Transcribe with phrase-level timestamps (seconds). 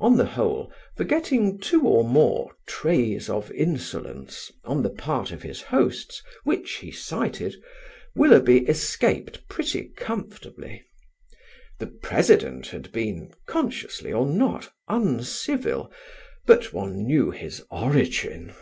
[0.00, 5.62] On the whole, forgetting two or more "traits of insolence" on the part of his
[5.62, 7.54] hosts, which he cited,
[8.16, 10.82] Willoughby escaped pretty comfortably.
[11.78, 15.92] The President had been, consciously or not, uncivil,
[16.44, 18.52] but one knew his origin!